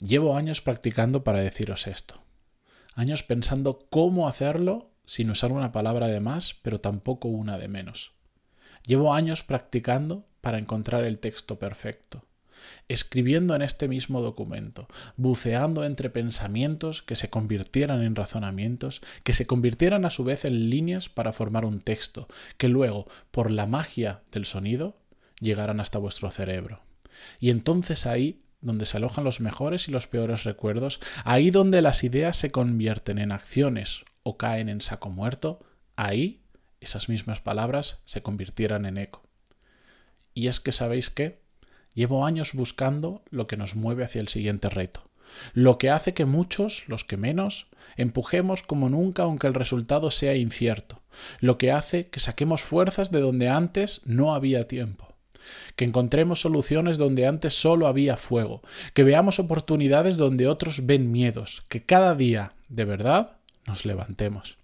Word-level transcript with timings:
Llevo 0.00 0.34
años 0.34 0.62
practicando 0.62 1.24
para 1.24 1.40
deciros 1.40 1.86
esto. 1.86 2.22
Años 2.94 3.22
pensando 3.22 3.86
cómo 3.90 4.28
hacerlo 4.28 4.92
sin 5.04 5.30
usar 5.30 5.52
una 5.52 5.72
palabra 5.72 6.08
de 6.08 6.20
más, 6.20 6.54
pero 6.62 6.80
tampoco 6.80 7.28
una 7.28 7.58
de 7.58 7.68
menos. 7.68 8.12
Llevo 8.86 9.12
años 9.12 9.42
practicando 9.42 10.26
para 10.40 10.56
encontrar 10.56 11.04
el 11.04 11.18
texto 11.18 11.58
perfecto, 11.58 12.24
escribiendo 12.88 13.54
en 13.54 13.60
este 13.60 13.88
mismo 13.88 14.22
documento, 14.22 14.88
buceando 15.16 15.84
entre 15.84 16.08
pensamientos 16.08 17.02
que 17.02 17.14
se 17.14 17.28
convirtieran 17.28 18.02
en 18.02 18.16
razonamientos, 18.16 19.02
que 19.22 19.34
se 19.34 19.46
convirtieran 19.46 20.06
a 20.06 20.10
su 20.10 20.24
vez 20.24 20.46
en 20.46 20.70
líneas 20.70 21.10
para 21.10 21.34
formar 21.34 21.66
un 21.66 21.82
texto, 21.82 22.26
que 22.56 22.68
luego, 22.68 23.06
por 23.30 23.50
la 23.50 23.66
magia 23.66 24.22
del 24.32 24.46
sonido, 24.46 24.96
llegaran 25.40 25.78
hasta 25.78 25.98
vuestro 25.98 26.30
cerebro. 26.30 26.80
Y 27.38 27.50
entonces 27.50 28.06
ahí 28.06 28.38
donde 28.60 28.86
se 28.86 28.98
alojan 28.98 29.24
los 29.24 29.40
mejores 29.40 29.88
y 29.88 29.90
los 29.90 30.06
peores 30.06 30.44
recuerdos, 30.44 31.00
ahí 31.24 31.50
donde 31.50 31.82
las 31.82 32.04
ideas 32.04 32.36
se 32.36 32.50
convierten 32.50 33.18
en 33.18 33.32
acciones 33.32 34.04
o 34.22 34.36
caen 34.36 34.68
en 34.68 34.80
saco 34.80 35.10
muerto, 35.10 35.60
ahí 35.96 36.42
esas 36.80 37.08
mismas 37.08 37.40
palabras 37.40 38.00
se 38.04 38.22
convirtieran 38.22 38.86
en 38.86 38.98
eco. 38.98 39.22
Y 40.34 40.48
es 40.48 40.60
que 40.60 40.72
sabéis 40.72 41.10
qué, 41.10 41.40
llevo 41.94 42.24
años 42.24 42.52
buscando 42.54 43.22
lo 43.30 43.46
que 43.46 43.56
nos 43.56 43.74
mueve 43.74 44.04
hacia 44.04 44.20
el 44.20 44.28
siguiente 44.28 44.68
reto, 44.68 45.10
lo 45.52 45.78
que 45.78 45.90
hace 45.90 46.14
que 46.14 46.24
muchos, 46.24 46.84
los 46.88 47.04
que 47.04 47.16
menos, 47.16 47.68
empujemos 47.96 48.62
como 48.62 48.88
nunca 48.88 49.24
aunque 49.24 49.46
el 49.46 49.54
resultado 49.54 50.10
sea 50.10 50.34
incierto, 50.36 51.02
lo 51.40 51.58
que 51.58 51.72
hace 51.72 52.08
que 52.08 52.20
saquemos 52.20 52.62
fuerzas 52.62 53.10
de 53.10 53.20
donde 53.20 53.48
antes 53.48 54.02
no 54.04 54.34
había 54.34 54.68
tiempo 54.68 55.09
que 55.76 55.84
encontremos 55.84 56.40
soluciones 56.40 56.98
donde 56.98 57.26
antes 57.26 57.54
solo 57.54 57.86
había 57.86 58.16
fuego, 58.16 58.62
que 58.94 59.04
veamos 59.04 59.38
oportunidades 59.38 60.16
donde 60.16 60.48
otros 60.48 60.86
ven 60.86 61.10
miedos, 61.12 61.62
que 61.68 61.82
cada 61.82 62.14
día, 62.14 62.54
de 62.68 62.84
verdad, 62.84 63.36
nos 63.66 63.84
levantemos. 63.84 64.60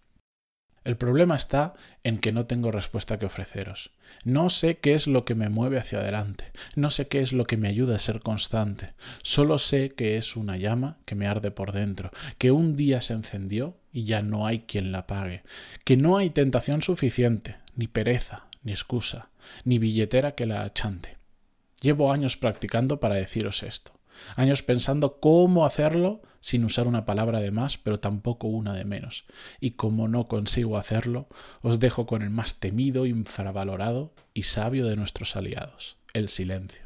El 0.86 0.96
problema 0.96 1.34
está 1.34 1.74
en 2.04 2.18
que 2.18 2.30
no 2.30 2.46
tengo 2.46 2.70
respuesta 2.70 3.18
que 3.18 3.26
ofreceros. 3.26 3.90
No 4.24 4.50
sé 4.50 4.78
qué 4.78 4.94
es 4.94 5.08
lo 5.08 5.24
que 5.24 5.34
me 5.34 5.48
mueve 5.48 5.78
hacia 5.78 5.98
adelante, 5.98 6.52
no 6.76 6.92
sé 6.92 7.08
qué 7.08 7.20
es 7.20 7.32
lo 7.32 7.44
que 7.44 7.56
me 7.56 7.66
ayuda 7.66 7.96
a 7.96 7.98
ser 7.98 8.20
constante, 8.20 8.94
solo 9.20 9.58
sé 9.58 9.94
que 9.94 10.16
es 10.16 10.36
una 10.36 10.56
llama 10.56 10.98
que 11.04 11.16
me 11.16 11.26
arde 11.26 11.50
por 11.50 11.72
dentro, 11.72 12.12
que 12.38 12.52
un 12.52 12.76
día 12.76 13.00
se 13.00 13.14
encendió 13.14 13.76
y 13.92 14.04
ya 14.04 14.22
no 14.22 14.46
hay 14.46 14.60
quien 14.60 14.92
la 14.92 14.98
apague, 14.98 15.42
que 15.82 15.96
no 15.96 16.18
hay 16.18 16.30
tentación 16.30 16.82
suficiente, 16.82 17.56
ni 17.74 17.88
pereza, 17.88 18.45
ni 18.66 18.72
excusa, 18.72 19.30
ni 19.64 19.78
billetera 19.78 20.34
que 20.34 20.44
la 20.44 20.62
achante. 20.62 21.16
Llevo 21.80 22.12
años 22.12 22.36
practicando 22.36 22.98
para 22.98 23.14
deciros 23.14 23.62
esto, 23.62 23.92
años 24.34 24.64
pensando 24.64 25.20
cómo 25.20 25.64
hacerlo 25.64 26.20
sin 26.40 26.64
usar 26.64 26.88
una 26.88 27.04
palabra 27.04 27.40
de 27.40 27.52
más, 27.52 27.78
pero 27.78 28.00
tampoco 28.00 28.48
una 28.48 28.74
de 28.74 28.84
menos. 28.84 29.24
Y 29.60 29.72
como 29.72 30.08
no 30.08 30.26
consigo 30.26 30.76
hacerlo, 30.76 31.28
os 31.62 31.78
dejo 31.78 32.06
con 32.06 32.22
el 32.22 32.30
más 32.30 32.58
temido, 32.58 33.06
infravalorado 33.06 34.12
y 34.34 34.42
sabio 34.42 34.86
de 34.86 34.96
nuestros 34.96 35.36
aliados, 35.36 35.96
el 36.12 36.28
silencio. 36.28 36.85